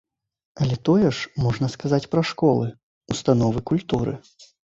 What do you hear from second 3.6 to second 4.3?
культуры.